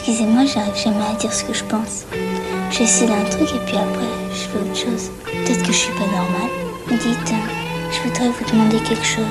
[0.00, 2.06] Excusez-moi, j'arrive jamais à dire ce que je pense.
[2.70, 5.10] J'essaie d'un truc et puis après, je fais autre chose.
[5.24, 6.50] Peut-être que je suis pas normale.
[6.88, 9.24] Dites, euh, je voudrais vous demander quelque chose.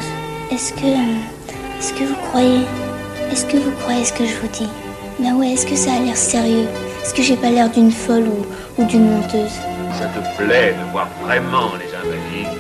[0.52, 0.86] Est-ce que.
[0.86, 2.66] euh, Est-ce que vous croyez.
[3.32, 4.68] Est-ce que vous croyez ce que je vous dis?
[5.20, 6.68] Ben ouais, est-ce que ça a l'air sérieux?
[7.02, 8.28] Est-ce que j'ai pas l'air d'une folle
[8.78, 9.56] ou, d'une menteuse?
[9.98, 12.57] Ça te plaît de voir vraiment les invalides?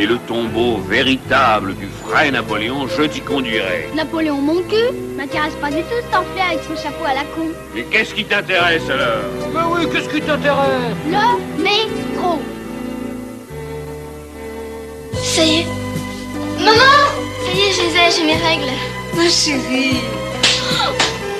[0.00, 3.90] Et le tombeau véritable du vrai Napoléon, je t'y conduirai.
[3.94, 7.48] Napoléon mon cul m'intéresse pas du tout cet enflé avec son chapeau à la con.
[7.76, 9.28] Et qu'est-ce qui t'intéresse alors?
[9.52, 10.96] Mais oui, qu'est-ce qui t'intéresse?
[11.06, 12.40] Le métro.
[15.22, 15.66] Ça y est.
[16.58, 16.96] Maman
[17.44, 18.72] Ça y est, je les ai, j'ai mes règles.
[19.14, 20.00] Ma chérie.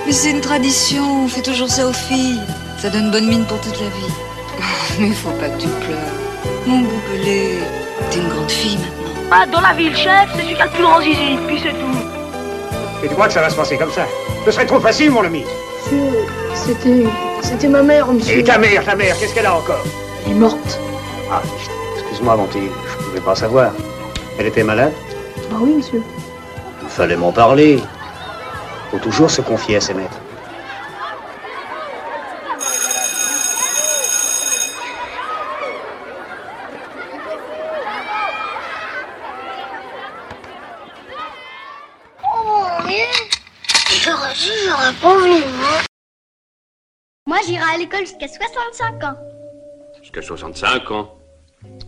[0.05, 2.41] Mais c'est une tradition, on fait toujours ça aux filles.
[2.77, 4.13] Ça donne bonne mine pour toute la vie.
[4.99, 6.67] Mais il faut pas que tu pleures.
[6.67, 7.55] Mon goubelé,
[8.11, 9.11] t'es une grande fille maintenant.
[9.33, 13.05] Ah, dans la ville, chef, c'est le plus grand zizi, puis c'est tout.
[13.05, 14.07] Et tu crois que ça va se passer comme ça?
[14.45, 15.45] Ce serait trop facile, mon ami.
[16.55, 17.07] C'était.
[17.43, 18.39] C'était ma mère, monsieur.
[18.39, 19.83] Et ta mère, ta mère, qu'est-ce qu'elle a encore?
[20.27, 20.79] Elle est morte.
[21.31, 21.41] Ah,
[21.97, 23.73] excuse-moi, mon petit, je pouvais pas savoir.
[24.39, 24.93] Elle était malade?
[25.51, 26.03] Bah oui, monsieur.
[26.83, 27.81] Il fallait m'en parler.
[28.91, 30.19] Faut toujours se confier à ses maîtres.
[42.23, 43.07] Oh, mais.
[44.03, 45.69] J'aurais dit, j'aurais pas voulu, moi.
[47.27, 49.17] Moi, j'irai à l'école jusqu'à 65 ans.
[50.01, 51.17] Jusqu'à 65 ans.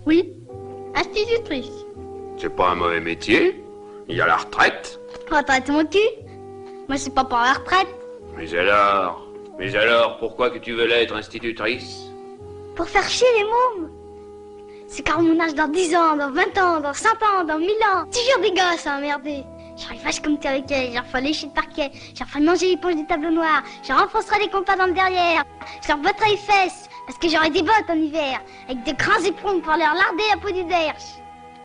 [0.07, 0.35] Oui,
[0.95, 1.71] institutrice.
[2.39, 3.65] C'est pas un mauvais métier.
[4.09, 4.99] Il y a la retraite.
[5.31, 5.99] Retraite mon cul.
[6.89, 7.89] Moi, c'est pas pour la retraite.
[8.37, 9.27] Mais alors
[9.59, 12.11] Mais alors, pourquoi que tu veux l'être institutrice?
[12.75, 13.91] Pour faire chier les mômes.
[14.89, 17.71] C'est car mon âge dans 10 ans, dans 20 ans, dans 100 ans, dans 1000
[17.71, 18.05] ans.
[18.11, 19.45] Toujours des gosses à emmerder.
[19.77, 23.07] J'arrive vache comme t'es avec elle, ferai lécher le parquet, j'en ferai manger l'éponge du
[23.07, 25.45] tableau noir, j'en renfoncerai les compas dans le derrière,
[25.83, 29.25] je leur botterai les fesses, parce que j'aurai des bottes en hiver, avec de grands
[29.25, 31.19] éperons pour leur larder la peau du derche.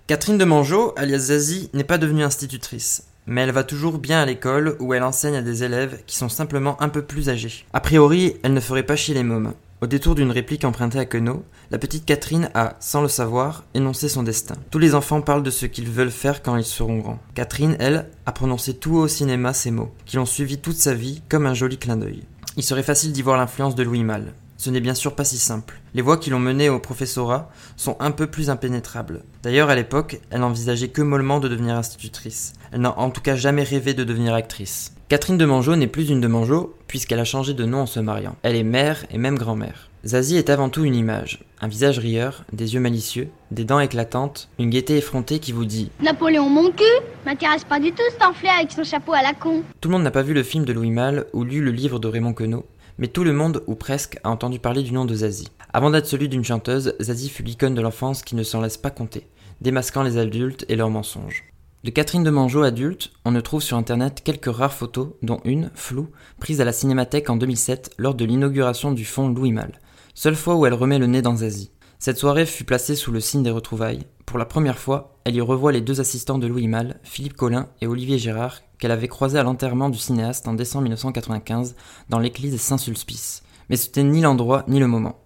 [0.07, 4.25] Catherine de Mangeot, alias Zazie, n'est pas devenue institutrice, mais elle va toujours bien à
[4.25, 7.65] l'école où elle enseigne à des élèves qui sont simplement un peu plus âgés.
[7.73, 9.53] A priori, elle ne ferait pas chier les mômes.
[9.79, 14.09] Au détour d'une réplique empruntée à Queneau, la petite Catherine a, sans le savoir, énoncé
[14.09, 14.55] son destin.
[14.71, 17.19] Tous les enfants parlent de ce qu'ils veulent faire quand ils seront grands.
[17.35, 20.95] Catherine, elle, a prononcé tout haut au cinéma ces mots, qui l'ont suivi toute sa
[20.95, 22.23] vie comme un joli clin d'œil.
[22.55, 24.33] Il serait facile d'y voir l'influence de Louis Malle.
[24.57, 25.79] Ce n'est bien sûr pas si simple.
[25.93, 29.25] Les voies qui l'ont menée au professorat sont un peu plus impénétrables.
[29.43, 32.53] D'ailleurs, à l'époque, elle n'envisageait que mollement de devenir institutrice.
[32.71, 34.96] Elle n'a en tout cas jamais rêvé de devenir actrice.
[35.09, 38.01] Catherine de Mangeot n'est plus une de Mangeot, puisqu'elle a changé de nom en se
[38.01, 38.35] mariant.
[38.43, 39.89] Elle est mère et même grand-mère.
[40.05, 41.45] Zazie est avant tout une image.
[41.61, 45.91] Un visage rieur, des yeux malicieux, des dents éclatantes, une gaieté effrontée qui vous dit
[46.01, 46.83] Napoléon mon cul
[47.25, 49.63] m'intéresse pas du tout cet enflé avec son chapeau à la con.
[49.79, 51.99] Tout le monde n'a pas vu le film de Louis Malle ou lu le livre
[51.99, 52.65] de Raymond Queneau,
[52.97, 55.47] mais tout le monde, ou presque, a entendu parler du nom de Zazie.
[55.71, 58.91] Avant d'être celui d'une chanteuse, Zazie fut l'icône de l'enfance qui ne s'en laisse pas
[58.91, 59.25] compter,
[59.61, 61.45] démasquant les adultes et leurs mensonges.
[61.83, 65.69] De Catherine de Mangeot adulte, on ne trouve sur internet quelques rares photos, dont une,
[65.75, 69.79] floue, prise à la Cinémathèque en 2007 lors de l'inauguration du fonds Louis Malle.
[70.15, 71.69] Seule fois où elle remet le nez dans Zazie.
[71.99, 74.07] Cette soirée fut placée sous le signe des retrouvailles.
[74.25, 77.69] Pour la première fois, elle y revoit les deux assistants de Louis Malle, Philippe Collin
[77.81, 81.75] et Olivier Gérard, qu'elle avait croisés à l'enterrement du cinéaste en décembre 1995
[82.09, 83.43] dans l'église Saint-Sulpice.
[83.69, 85.19] Mais c'était ni l'endroit ni le moment.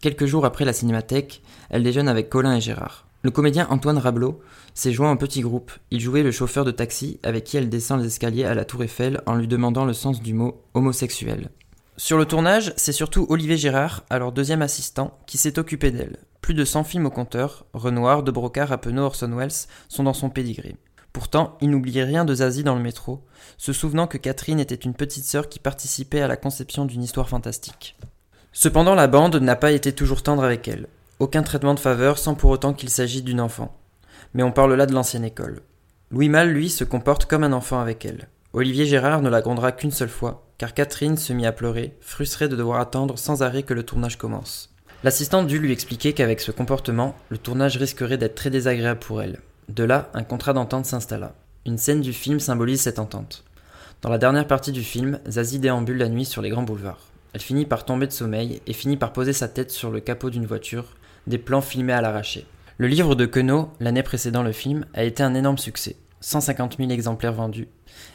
[0.00, 3.07] Quelques jours après la cinémathèque, elle déjeune avec Colin et Gérard.
[3.22, 4.40] Le comédien Antoine Rablot
[4.74, 5.72] s'est joint au petit groupe.
[5.90, 8.84] Il jouait le chauffeur de taxi avec qui elle descend les escaliers à la Tour
[8.84, 11.50] Eiffel en lui demandant le sens du mot homosexuel.
[11.96, 16.18] Sur le tournage, c'est surtout Olivier Gérard, alors deuxième assistant, qui s'est occupé d'elle.
[16.40, 20.30] Plus de 100 films au compteur, Renoir, De Broca, Rappeneau, Orson Welles sont dans son
[20.30, 20.76] pédigré.
[21.12, 23.24] Pourtant, il n'oubliait rien de Zazie dans le métro,
[23.56, 27.28] se souvenant que Catherine était une petite sœur qui participait à la conception d'une histoire
[27.28, 27.96] fantastique.
[28.52, 30.86] Cependant, la bande n'a pas été toujours tendre avec elle.
[31.20, 33.76] Aucun traitement de faveur sans pour autant qu'il s'agisse d'une enfant.
[34.34, 35.62] Mais on parle là de l'ancienne école.
[36.12, 38.28] Louis Malle, lui, se comporte comme un enfant avec elle.
[38.52, 42.48] Olivier Gérard ne la grondera qu'une seule fois, car Catherine se mit à pleurer, frustrée
[42.48, 44.72] de devoir attendre sans arrêt que le tournage commence.
[45.02, 49.40] L'assistante dut lui expliquer qu'avec ce comportement, le tournage risquerait d'être très désagréable pour elle.
[49.68, 51.34] De là, un contrat d'entente s'installa.
[51.66, 53.44] Une scène du film symbolise cette entente.
[54.02, 57.08] Dans la dernière partie du film, Zazie déambule la nuit sur les grands boulevards.
[57.32, 60.30] Elle finit par tomber de sommeil et finit par poser sa tête sur le capot
[60.30, 60.96] d'une voiture,
[61.28, 62.46] des plans filmés à l'arraché.
[62.78, 65.96] Le livre de Queneau, l'année précédant le film, a été un énorme succès.
[66.20, 67.68] 150 000 exemplaires vendus.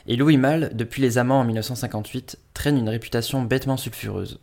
[0.07, 4.39] Et Louis Malle, depuis Les Amants en 1958, traîne une réputation bêtement sulfureuse.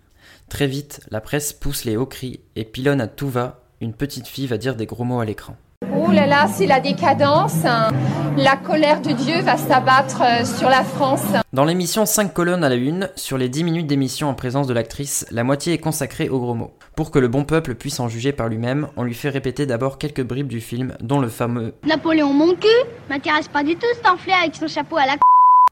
[0.49, 4.27] Très vite, la presse pousse les hauts cris et pilonne à tout va, une petite
[4.27, 5.57] fille va dire des gros mots à l'écran.
[6.11, 7.63] Oh là là, c'est la décadence.
[8.37, 11.23] La colère de Dieu va s'abattre euh, sur la France.
[11.53, 14.75] Dans l'émission 5 colonnes à la une, sur les 10 minutes d'émission en présence de
[14.75, 16.73] l'actrice, la moitié est consacrée aux gros mots.
[16.97, 19.99] Pour que le bon peuple puisse en juger par lui-même, on lui fait répéter d'abord
[19.99, 22.67] quelques bribes du film, dont le fameux Napoléon, mon cul,
[23.09, 25.13] m'intéresse pas du tout cet enflé avec son chapeau à la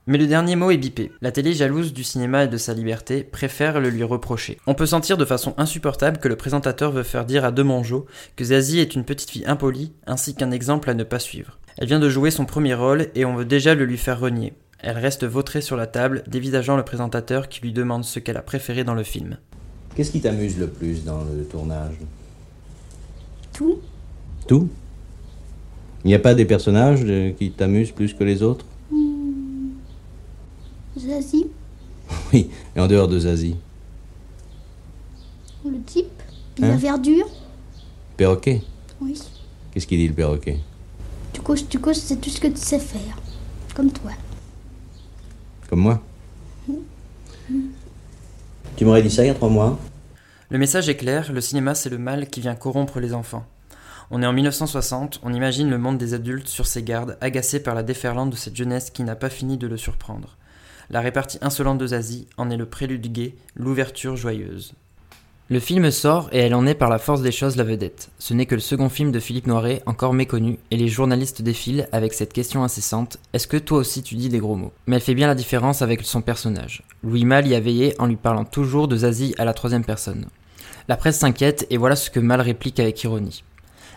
[0.09, 1.13] mais le dernier mot est bipé.
[1.21, 4.59] La télé, jalouse du cinéma et de sa liberté, préfère le lui reprocher.
[4.67, 8.45] On peut sentir de façon insupportable que le présentateur veut faire dire à Demangeau que
[8.45, 11.59] Zazie est une petite fille impolie, ainsi qu'un exemple à ne pas suivre.
[11.77, 14.55] Elle vient de jouer son premier rôle et on veut déjà le lui faire renier.
[14.79, 18.43] Elle reste vautrée sur la table, dévisageant le présentateur qui lui demande ce qu'elle a
[18.43, 19.37] préféré dans le film.
[19.95, 21.97] Qu'est-ce qui t'amuse le plus dans le tournage?
[23.53, 23.81] Tout.
[24.47, 24.71] Tout?
[26.05, 27.05] Il n'y a pas des personnages
[27.39, 28.65] qui t'amusent plus que les autres?
[31.09, 31.47] Zazie.
[32.33, 33.57] Oui, et en dehors de Zazie
[35.65, 36.07] Le type,
[36.61, 37.27] Hein la verdure.
[38.17, 38.63] Perroquet
[39.01, 39.21] Oui.
[39.73, 40.59] Qu'est-ce qu'il dit le perroquet
[41.33, 43.17] Tu causes, tu causes, c'est tout ce que tu sais faire.
[43.75, 44.11] Comme toi.
[45.69, 46.03] Comme moi
[48.77, 49.79] Tu m'aurais dit ça il y a trois mois
[50.51, 53.45] Le message est clair, le cinéma c'est le mal qui vient corrompre les enfants.
[54.11, 57.75] On est en 1960, on imagine le monde des adultes sur ses gardes, agacé par
[57.75, 60.39] la déferlante de cette jeunesse qui n'a pas fini de le surprendre.
[60.91, 64.73] La répartie insolente de Zazie en est le prélude gai, l'ouverture joyeuse.
[65.51, 68.11] Le film sort et elle en est par la force des choses la vedette.
[68.19, 71.89] Ce n'est que le second film de Philippe Noiret, encore méconnu, et les journalistes défilent
[71.93, 74.73] avec cette question incessante Est-ce que toi aussi tu dis des gros mots?
[74.87, 76.83] Mais elle fait bien la différence avec son personnage.
[77.03, 80.27] Louis Malle y a veillé en lui parlant toujours de Zazie à la troisième personne.
[80.89, 83.45] La presse s'inquiète et voilà ce que Malle réplique avec ironie.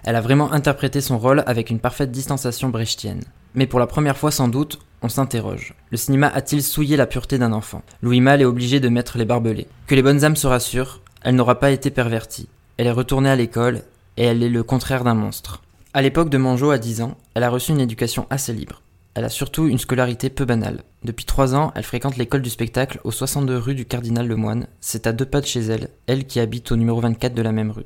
[0.04, 3.24] Elle a vraiment interprété son rôle avec une parfaite distanciation brechtienne.
[3.56, 5.74] Mais pour la première fois sans doute, on s'interroge.
[5.90, 7.82] Le cinéma a-t-il souillé la pureté d'un enfant?
[8.02, 9.68] Louis Malle est obligé de mettre les barbelés.
[9.88, 12.48] Que les bonnes âmes se rassurent, elle n'aura pas été pervertie.
[12.78, 13.82] Elle est retournée à l'école
[14.18, 15.62] et elle est le contraire d'un monstre.
[15.94, 18.82] À l'époque de Manjot à 10 ans, elle a reçu une éducation assez libre.
[19.14, 20.84] Elle a surtout une scolarité peu banale.
[21.04, 24.68] Depuis 3 ans, elle fréquente l'école du spectacle au 62 rue du Cardinal Lemoine.
[24.80, 27.52] C'est à deux pas de chez elle, elle qui habite au numéro 24 de la
[27.52, 27.86] même rue.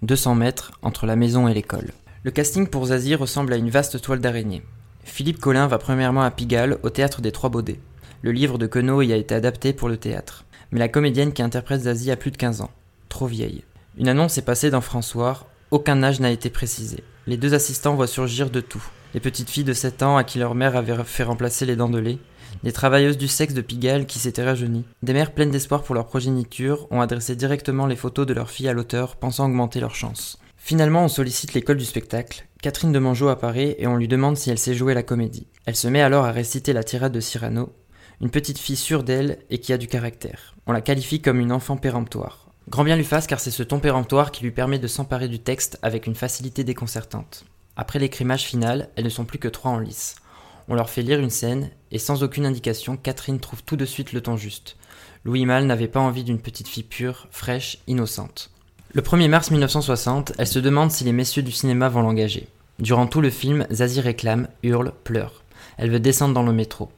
[0.00, 1.92] 200 mètres entre la maison et l'école.
[2.22, 4.62] Le casting pour Zazie ressemble à une vaste toile d'araignée.
[5.04, 7.80] Philippe Collin va premièrement à Pigalle, au théâtre des Trois Baudets.
[8.22, 10.44] Le livre de Queneau y a été adapté pour le théâtre.
[10.70, 12.70] Mais la comédienne qui interprète Zazie a plus de 15 ans.
[13.08, 13.64] Trop vieille.
[13.98, 17.02] Une annonce est passée dans François, aucun âge n'a été précisé.
[17.26, 18.82] Les deux assistants voient surgir de tout.
[19.14, 21.90] Les petites filles de 7 ans à qui leur mère avait fait remplacer les dents
[21.90, 22.18] de lait,
[22.62, 26.06] des travailleuses du sexe de Pigalle qui s'étaient rajeunies, des mères pleines d'espoir pour leur
[26.06, 30.38] progéniture ont adressé directement les photos de leurs filles à l'auteur, pensant augmenter leurs chances.
[30.64, 32.46] Finalement, on sollicite l'école du spectacle.
[32.62, 35.48] Catherine de Mangeot apparaît et on lui demande si elle sait jouer la comédie.
[35.66, 37.72] Elle se met alors à réciter la tirade de Cyrano,
[38.20, 40.54] une petite fille sûre d'elle et qui a du caractère.
[40.68, 42.46] On la qualifie comme une enfant péremptoire.
[42.68, 45.40] Grand bien lui fasse car c'est ce ton péremptoire qui lui permet de s'emparer du
[45.40, 47.44] texte avec une facilité déconcertante.
[47.74, 50.14] Après l'écrimage final, elles ne sont plus que trois en lice.
[50.68, 54.12] On leur fait lire une scène, et sans aucune indication, Catherine trouve tout de suite
[54.12, 54.76] le ton juste.
[55.24, 58.52] Louis Malle n'avait pas envie d'une petite fille pure, fraîche, innocente.
[58.94, 62.46] Le 1er mars 1960, elle se demande si les messieurs du cinéma vont l'engager.
[62.78, 65.44] Durant tout le film, Zazie réclame, hurle, pleure.
[65.78, 66.90] Elle veut descendre dans le métro.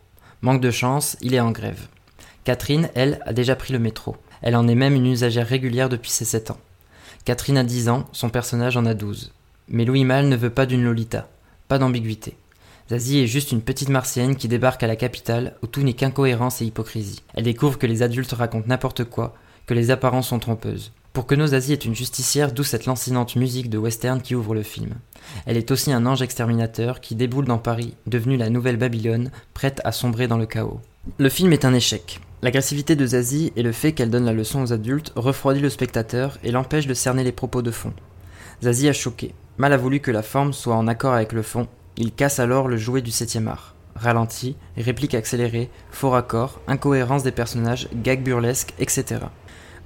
[0.43, 1.87] Manque de chance, il est en grève.
[2.43, 4.17] Catherine, elle, a déjà pris le métro.
[4.43, 6.58] Elle en est même une usagère régulière depuis ses 7 ans.
[7.25, 9.32] Catherine a 10 ans, son personnage en a 12.
[9.69, 11.29] Mais Louis Malle ne veut pas d'une Lolita.
[11.69, 12.37] Pas d'ambiguïté.
[12.90, 16.61] Zazie est juste une petite martienne qui débarque à la capitale où tout n'est qu'incohérence
[16.61, 17.23] et hypocrisie.
[17.35, 19.37] Elle découvre que les adultes racontent n'importe quoi,
[19.67, 20.90] que les apparences sont trompeuses.
[21.14, 24.52] Pour que nos Zazie est une justicière, d'où cette lancinante musique de western qui ouvre
[24.52, 24.94] le film.
[25.47, 29.80] Elle est aussi un ange exterminateur qui déboule dans Paris, devenue la nouvelle Babylone, prête
[29.85, 30.80] à sombrer dans le chaos.
[31.18, 32.18] Le film est un échec.
[32.42, 36.37] L'agressivité de Zazie et le fait qu'elle donne la leçon aux adultes refroidit le spectateur
[36.42, 37.92] et l'empêche de cerner les propos de fond.
[38.64, 39.37] Zazie a choqué.
[39.56, 42.66] Mal a voulu que la forme soit en accord avec le fond, il casse alors
[42.66, 43.76] le jouet du septième art.
[43.94, 49.21] Ralenti, réplique accélérée, faux raccord, incohérence des personnages, gags burlesques, etc.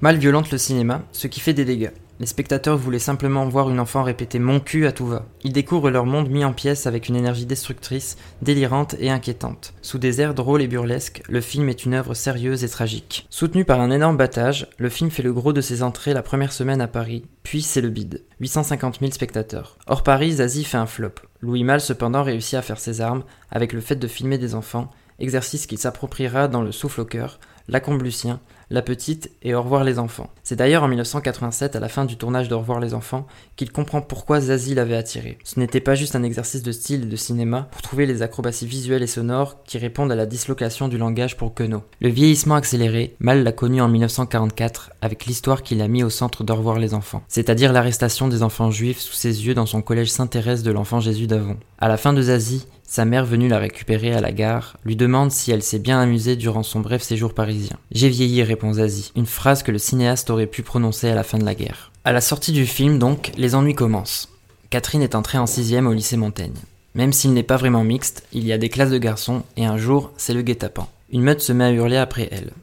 [0.01, 1.91] Mal violente le cinéma, ce qui fait des dégâts.
[2.21, 5.25] Les spectateurs voulaient simplement voir une enfant répéter mon cul à tout va.
[5.43, 9.73] Ils découvrent leur monde mis en pièces avec une énergie destructrice, délirante et inquiétante.
[9.81, 13.27] Sous des airs drôles et burlesques, le film est une œuvre sérieuse et tragique.
[13.29, 16.53] Soutenu par un énorme battage, le film fait le gros de ses entrées la première
[16.53, 18.23] semaine à Paris, puis c'est le bide.
[18.39, 19.77] 850 000 spectateurs.
[19.85, 21.15] Hors Paris, Zazie fait un flop.
[21.41, 24.91] Louis Malle cependant réussit à faire ses armes avec le fait de filmer des enfants,
[25.19, 27.39] exercice qu'il s'appropriera dans Le Souffle au cœur,
[27.71, 28.39] La Combe Lucien,
[28.71, 30.31] La Petite et Au revoir les enfants.
[30.41, 33.71] C'est d'ailleurs en 1987, à la fin du tournage de Au revoir les enfants, qu'il
[33.71, 35.37] comprend pourquoi Zazie l'avait attiré.
[35.43, 38.65] Ce n'était pas juste un exercice de style et de cinéma pour trouver les acrobaties
[38.65, 41.83] visuelles et sonores qui répondent à la dislocation du langage pour Queneau.
[42.01, 46.43] Le vieillissement accéléré, Mal l'a connu en 1944 avec l'histoire qu'il a mis au centre
[46.43, 50.09] d'Au revoir les enfants, c'est-à-dire l'arrestation des enfants juifs sous ses yeux dans son collège
[50.09, 51.57] Saint-Thérèse de l'Enfant Jésus d'Avon.
[51.77, 55.31] À la fin de Zazie, sa mère venue la récupérer à la gare lui demande
[55.31, 57.77] si elle s'est bien amusée durant son bref séjour parisien.
[57.91, 61.37] J'ai vieilli, répond Zazie, une phrase que le cinéaste aurait pu prononcer à la fin
[61.37, 61.91] de la guerre.
[62.03, 64.29] À la sortie du film, donc, les ennuis commencent.
[64.71, 66.57] Catherine est entrée en sixième au lycée Montaigne.
[66.95, 69.77] Même s'il n'est pas vraiment mixte, il y a des classes de garçons et un
[69.77, 70.89] jour, c'est le guet-apens.
[71.11, 72.53] Une meute se met à hurler après elle.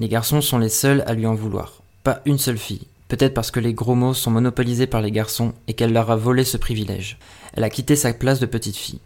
[0.00, 1.80] Les garçons sont les seuls à lui en vouloir.
[2.02, 2.88] Pas une seule fille.
[3.06, 6.16] Peut-être parce que les gros mots sont monopolisés par les garçons et qu'elle leur a
[6.16, 7.18] volé ce privilège.
[7.52, 8.98] Elle a quitté sa place de petite fille.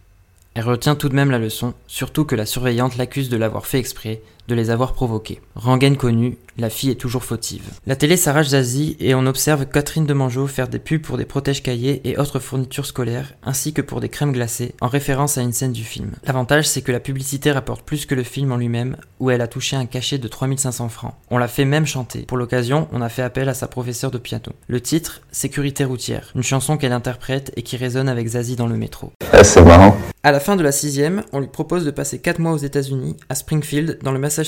[0.53, 3.79] Elle retient tout de même la leçon, surtout que la surveillante l'accuse de l'avoir fait
[3.79, 5.39] exprès, de les avoir provoqués.
[5.55, 7.63] Rengaine connue, la fille est toujours fautive.
[7.87, 11.63] La télé s'arrache Zazie et on observe Catherine Demangeau faire des pubs pour des protèges
[11.63, 15.53] cahiers et autres fournitures scolaires, ainsi que pour des crèmes glacées, en référence à une
[15.53, 16.11] scène du film.
[16.25, 19.47] L'avantage, c'est que la publicité rapporte plus que le film en lui-même, où elle a
[19.47, 21.13] touché un cachet de 3500 francs.
[21.29, 22.23] On l'a fait même chanter.
[22.23, 24.51] Pour l'occasion, on a fait appel à sa professeure de piano.
[24.67, 28.75] Le titre, Sécurité routière, une chanson qu'elle interprète et qui résonne avec Zazie dans le
[28.75, 29.13] métro.
[29.31, 29.95] Ah, c'est marrant.
[30.23, 33.17] À la fin de la sixième, on lui propose de passer 4 mois aux États-Unis,
[33.29, 34.40] à Springfield, dans le Massachusetts,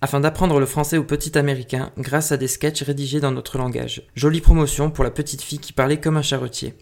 [0.00, 4.02] afin d'apprendre le français au petit américain grâce à des sketchs rédigés dans notre langage.
[4.14, 6.74] Jolie promotion pour la petite fille qui parlait comme un charretier.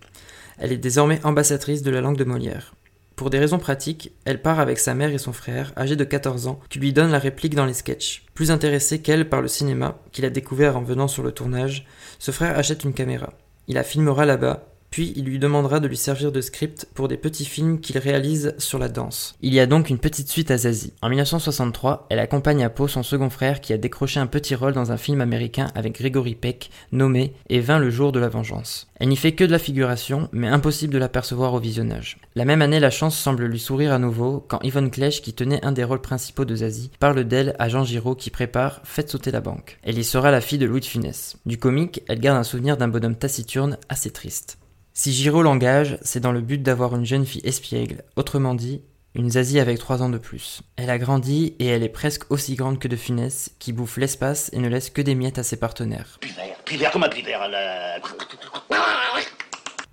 [0.59, 2.75] Elle est désormais ambassadrice de la langue de Molière.
[3.17, 6.49] Pour des raisons pratiques, elle part avec sa mère et son frère, âgés de 14
[6.49, 8.27] ans, qui lui donnent la réplique dans les sketchs.
[8.35, 11.87] Plus intéressé qu'elle par le cinéma, qu'il a découvert en venant sur le tournage,
[12.19, 13.33] ce frère achète une caméra.
[13.69, 17.17] Il la filmera là-bas, puis il lui demandera de lui servir de script pour des
[17.17, 19.35] petits films qu'il réalise sur la danse.
[19.43, 20.93] Il y a donc une petite suite à Zazie.
[21.03, 24.73] En 1963, elle accompagne à Pau son second frère qui a décroché un petit rôle
[24.73, 28.89] dans un film américain avec Gregory Peck, nommé Et vint le jour de la vengeance.
[28.99, 32.19] Elle n'y fait que de la figuration, mais impossible de l'apercevoir au visionnage.
[32.35, 35.65] La même année, la chance semble lui sourire à nouveau quand Yvonne Clèche, qui tenait
[35.65, 39.31] un des rôles principaux de Zazie, parle d'elle à Jean Giraud qui prépare Faites sauter
[39.31, 39.79] la banque.
[39.83, 41.37] Elle y sera la fille de Louis de Funès.
[41.45, 44.59] Du comique, elle garde un souvenir d'un bonhomme taciturne assez triste.
[44.99, 48.81] Si Giraud l'engage, c'est dans le but d'avoir une jeune fille espiègle, autrement dit,
[49.15, 50.63] une Zazie avec 3 ans de plus.
[50.77, 54.49] Elle a grandi et elle est presque aussi grande que de Funès, qui bouffe l'espace
[54.55, 56.19] et ne laisse que des miettes à ses partenaires.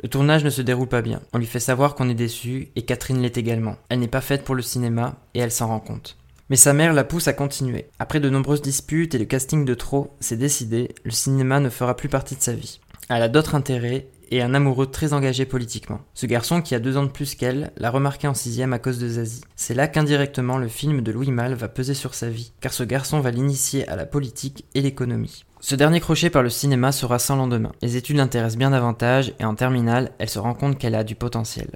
[0.02, 1.22] Le tournage ne se déroule pas bien.
[1.34, 3.76] On lui fait savoir qu'on est déçu et Catherine l'est également.
[3.90, 6.16] Elle n'est pas faite pour le cinéma et elle s'en rend compte.
[6.50, 7.90] Mais sa mère la pousse à continuer.
[8.00, 11.98] Après de nombreuses disputes et le casting de trop, c'est décidé, le cinéma ne fera
[11.98, 12.80] plus partie de sa vie.
[13.10, 16.02] Elle a d'autres intérêts et un amoureux très engagé politiquement.
[16.14, 19.00] Ce garçon, qui a deux ans de plus qu'elle, l'a remarqué en sixième à cause
[19.00, 19.44] de Zazie.
[19.56, 22.84] C'est là qu'indirectement le film de Louis Malle va peser sur sa vie, car ce
[22.84, 25.46] garçon va l'initier à la politique et l'économie.
[25.60, 27.72] Ce dernier crochet par le cinéma sera sans lendemain.
[27.82, 31.16] Les études l'intéressent bien davantage et en terminale, elle se rend compte qu'elle a du
[31.16, 31.70] potentiel.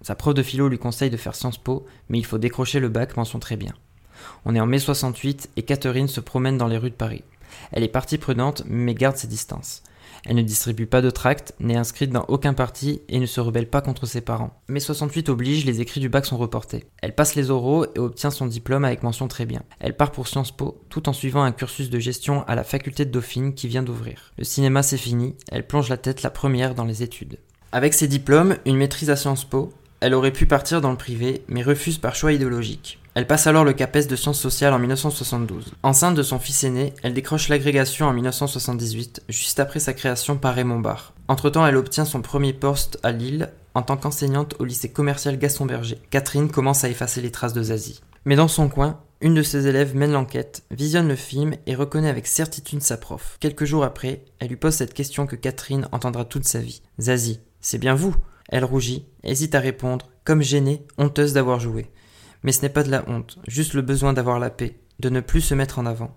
[0.00, 2.88] Sa prof de philo lui conseille de faire Sciences Po, mais il faut décrocher le
[2.88, 3.72] bac mention très bien.
[4.44, 7.24] On est en mai 68 et Catherine se promène dans les rues de Paris.
[7.72, 9.82] Elle est partie prenante mais garde ses distances.
[10.24, 13.68] Elle ne distribue pas de tracts, n'est inscrite dans aucun parti et ne se rebelle
[13.68, 14.60] pas contre ses parents.
[14.68, 16.84] Mais 68 oblige, les écrits du bac sont reportés.
[17.02, 19.62] Elle passe les oraux et obtient son diplôme avec mention très bien.
[19.80, 23.04] Elle part pour Sciences Po, tout en suivant un cursus de gestion à la faculté
[23.04, 24.32] de Dauphine qui vient d'ouvrir.
[24.38, 27.38] Le cinéma c'est fini, elle plonge la tête la première dans les études.
[27.72, 31.42] Avec ses diplômes, une maîtrise à Sciences Po, elle aurait pu partir dans le privé,
[31.48, 32.98] mais refuse par choix idéologique.
[33.14, 35.74] Elle passe alors le CAPES de sciences sociales en 1972.
[35.82, 40.54] Enceinte de son fils aîné, elle décroche l'agrégation en 1978, juste après sa création par
[40.54, 41.12] Raymond Barre.
[41.28, 45.66] Entre-temps, elle obtient son premier poste à Lille en tant qu'enseignante au lycée commercial Gaston
[45.66, 45.98] Berger.
[46.08, 48.00] Catherine commence à effacer les traces de Zazie.
[48.24, 52.08] Mais dans son coin, une de ses élèves mène l'enquête, visionne le film et reconnaît
[52.08, 53.36] avec certitude sa prof.
[53.40, 56.80] Quelques jours après, elle lui pose cette question que Catherine entendra toute sa vie.
[56.98, 58.16] Zazie, c'est bien vous
[58.48, 61.90] Elle rougit, hésite à répondre, comme gênée, honteuse d'avoir joué.
[62.42, 65.20] Mais ce n'est pas de la honte, juste le besoin d'avoir la paix, de ne
[65.20, 66.16] plus se mettre en avant.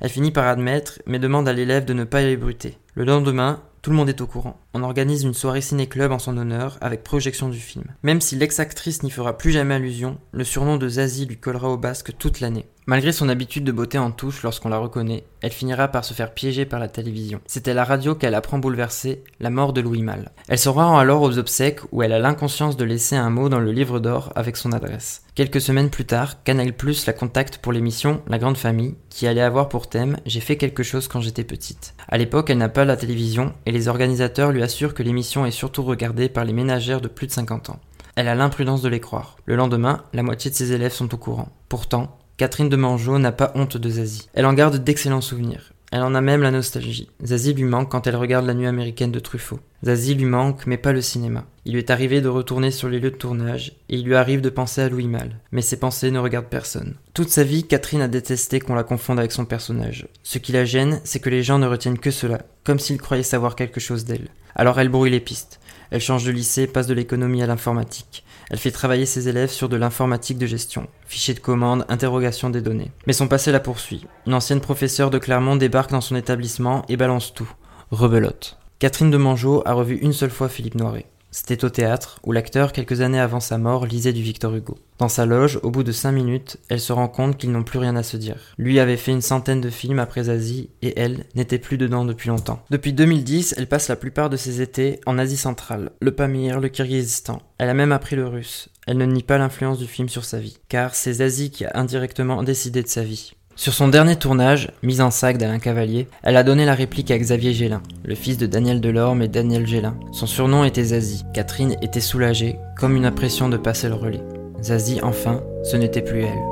[0.00, 2.78] Elle finit par admettre, mais demande à l'élève de ne pas les bruter.
[2.94, 4.58] Le lendemain, tout le monde est au courant.
[4.74, 7.84] On organise une soirée ciné-club en son honneur avec projection du film.
[8.02, 11.76] Même si l'ex-actrice n'y fera plus jamais allusion, le surnom de Zazie lui collera au
[11.76, 12.66] basque toute l'année.
[12.86, 16.34] Malgré son habitude de beauté en touche lorsqu'on la reconnaît, elle finira par se faire
[16.34, 17.40] piéger par la télévision.
[17.46, 20.32] C'était la radio qu'elle apprend bouleversée, la mort de Louis Malle.
[20.48, 23.60] Elle se rend alors aux obsèques où elle a l'inconscience de laisser un mot dans
[23.60, 25.22] le livre d'or avec son adresse.
[25.36, 29.40] Quelques semaines plus tard, Canal Plus la contacte pour l'émission La Grande Famille, qui allait
[29.40, 31.94] avoir pour thème J'ai fait quelque chose quand j'étais petite.
[32.08, 35.50] À l'époque, elle n'a pas la télévision et les organisateurs lui assurent que l'émission est
[35.50, 37.80] surtout regardée par les ménagères de plus de 50 ans.
[38.14, 39.36] Elle a l'imprudence de les croire.
[39.46, 41.48] Le lendemain, la moitié de ses élèves sont au courant.
[41.68, 44.28] Pourtant, Catherine de Mangeot n'a pas honte de Zazie.
[44.34, 45.72] Elle en garde d'excellents souvenirs.
[45.92, 47.10] Elle en a même la nostalgie.
[47.22, 49.60] Zazie lui manque quand elle regarde la nuit américaine de Truffaut.
[49.84, 51.44] Zazie lui manque, mais pas le cinéma.
[51.66, 54.40] Il lui est arrivé de retourner sur les lieux de tournage, et il lui arrive
[54.40, 55.38] de penser à Louis Malle.
[55.50, 56.94] Mais ses pensées ne regardent personne.
[57.12, 60.08] Toute sa vie, Catherine a détesté qu'on la confonde avec son personnage.
[60.22, 63.22] Ce qui la gêne, c'est que les gens ne retiennent que cela, comme s'ils croyaient
[63.22, 64.30] savoir quelque chose d'elle.
[64.54, 65.60] Alors elle brouille les pistes.
[65.90, 68.24] Elle change de lycée, passe de l'économie à l'informatique.
[68.52, 72.60] Elle fait travailler ses élèves sur de l'informatique de gestion, fichiers de commande, interrogation des
[72.60, 72.92] données.
[73.06, 74.06] Mais son passé la poursuit.
[74.26, 77.50] Une ancienne professeure de Clermont débarque dans son établissement et balance tout.
[77.90, 78.58] Rebelote.
[78.78, 81.06] Catherine de Mangeot a revu une seule fois Philippe Noiret.
[81.34, 84.76] C'était au théâtre, où l'acteur, quelques années avant sa mort, lisait du Victor Hugo.
[84.98, 87.78] Dans sa loge, au bout de cinq minutes, elle se rend compte qu'ils n'ont plus
[87.78, 88.36] rien à se dire.
[88.58, 92.28] Lui avait fait une centaine de films après Asie, et elle n'était plus dedans depuis
[92.28, 92.62] longtemps.
[92.68, 96.68] Depuis 2010, elle passe la plupart de ses étés en Asie centrale, le Pamir, le
[96.68, 97.40] Kyrgyzstan.
[97.56, 98.68] Elle a même appris le russe.
[98.86, 101.72] Elle ne nie pas l'influence du film sur sa vie, car c'est Asie qui a
[101.74, 103.32] indirectement décidé de sa vie.
[103.62, 107.16] Sur son dernier tournage, Mise en sac d'Alain Cavalier, elle a donné la réplique à
[107.16, 109.94] Xavier Gélin, le fils de Daniel Delorme et Daniel Gélin.
[110.10, 111.22] Son surnom était Zazie.
[111.32, 114.24] Catherine était soulagée, comme une impression de passer le relais.
[114.60, 116.42] Zazie, enfin, ce n'était plus elle.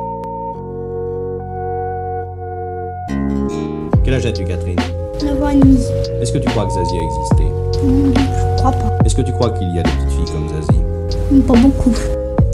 [4.05, 4.79] Quel âge as-tu, Catherine?
[5.21, 5.81] 9 ans et demi.
[6.23, 7.43] Est-ce que tu crois que Zazie a existé?
[7.75, 8.99] Je crois pas.
[9.05, 11.43] Est-ce que tu crois qu'il y a des petites filles comme Zazie?
[11.43, 11.93] Pas beaucoup.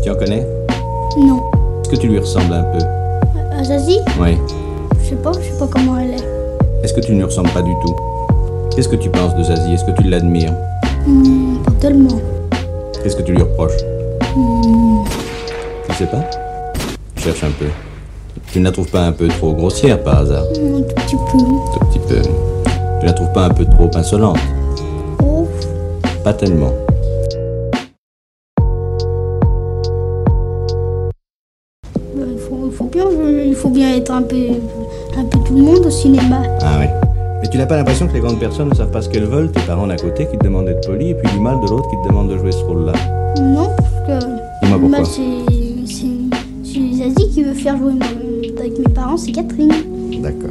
[0.02, 0.46] Tu en connais?
[1.18, 1.42] Non.
[1.82, 3.05] Est-ce que tu lui ressembles un peu?
[3.64, 4.36] Zazie Oui.
[5.02, 6.84] Je sais pas, je sais pas comment elle est.
[6.84, 7.94] Est-ce que tu ne lui ressembles pas du tout?
[8.74, 9.72] Qu'est-ce que tu penses de Zazie?
[9.74, 10.52] Est-ce que tu l'admires?
[11.06, 12.18] Hmm, pas tellement.
[13.02, 13.76] Qu'est-ce que tu lui reproches?
[14.36, 15.04] Hmm,
[15.88, 16.22] Tu sais pas?
[17.16, 17.66] Cherche un peu.
[18.52, 20.44] Tu ne la trouves pas un peu trop grossière par hasard?
[20.44, 21.38] Un tout petit peu.
[21.38, 22.22] Tout petit peu.
[23.00, 24.38] Tu la trouves pas un peu trop insolente?
[25.22, 25.46] Oh,
[26.24, 26.72] Pas tellement.
[34.16, 34.36] Un peu,
[35.18, 36.42] un peu tout le monde au cinéma.
[36.62, 36.86] Ah oui.
[37.42, 39.52] Mais tu n'as pas l'impression que les grandes personnes ne savent pas ce qu'elles veulent
[39.52, 41.88] Tes parents d'un côté qui te demandent d'être poli et puis du mal de l'autre
[41.90, 42.92] qui te demande de jouer ce rôle-là?
[43.40, 44.26] Non, parce que
[44.64, 44.98] Dis-moi pourquoi.
[45.00, 49.70] bah, c'est Zazie qui veut faire jouer mon- avec mes parents, c'est Catherine.
[50.22, 50.50] D'accord.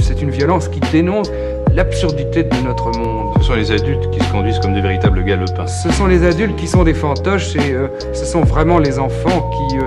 [0.00, 1.30] C'est une violence qui dénonce
[1.74, 3.34] l'absurdité de notre monde.
[3.38, 5.66] Ce sont les adultes qui se conduisent comme de véritables galopins.
[5.66, 9.50] Ce sont les adultes qui sont des fantoches et euh, ce sont vraiment les enfants
[9.50, 9.82] qui, euh,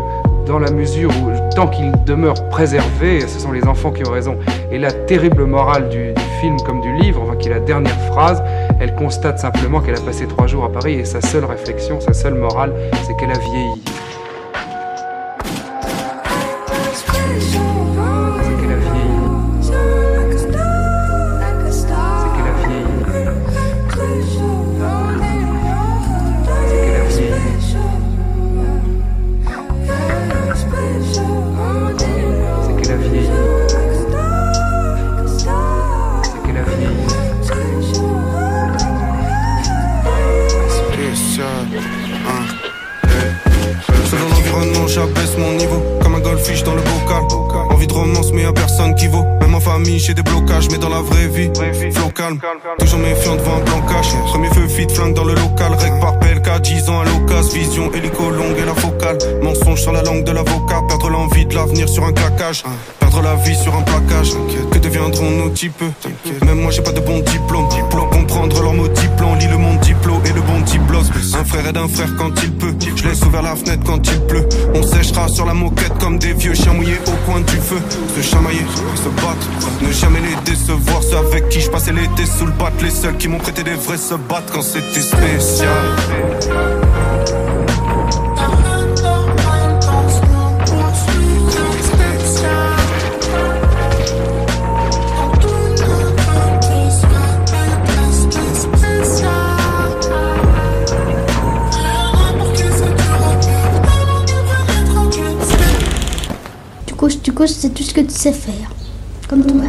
[0.46, 4.38] dans la mesure où, tant qu'ils demeurent préservés, ce sont les enfants qui ont raison.
[4.72, 8.00] Et la terrible morale du, du film comme du livre, enfin, qui est la dernière
[8.12, 8.44] phrase,
[8.80, 12.14] elle constate simplement qu'elle a passé trois jours à Paris et sa seule réflexion, sa
[12.14, 12.74] seule morale,
[13.06, 13.82] c'est qu'elle a vieilli.
[44.10, 45.84] Selon l'environnement, j'abaisse mon niveau.
[46.02, 47.24] Comme un goldfish dans le bocal
[47.70, 49.26] Envie de romance mais y'a personne qui vaut.
[49.42, 51.52] Même en famille j'ai des blocages mais dans la vraie vie
[51.94, 52.40] Flow calme,
[52.80, 54.14] toujours méfiant devant un plan cash.
[54.28, 55.74] Premier feu vite, flingue dans le local.
[55.78, 57.54] Règle par PLK, 10 ans à l'occasion.
[57.54, 59.18] Vision hélico longue et la focale.
[59.42, 60.82] Mensonge sur la langue de l'avocat.
[60.88, 62.64] Perdre l'envie de l'avenir sur un claquage.
[63.00, 64.32] Perdre la vie sur un plaquage
[64.72, 65.84] Que deviendront nos types?
[66.46, 69.80] Même moi j'ai pas de bon diplôme Pour comprendre leur mot diplôme Lis le monde
[69.80, 72.76] diplôme et le bon diplos Un frère aide un frère quand il peut.
[72.96, 74.48] Je laisse ouvert la fenêtre quand il pleut.
[74.76, 77.80] On séchera sur la moquette comme des vieux chiens mouillés au coin du feu.
[78.16, 79.48] Se chamailler, se battre
[79.82, 81.02] Ne jamais les décevoir.
[81.04, 82.72] Ceux avec qui je passais l'été sous le bat.
[82.82, 85.68] Les seuls qui m'ont prêté des vrais se battent quand c'était spécial
[107.46, 108.72] C'est tout ce que tu sais faire.
[109.30, 109.62] Comme toi.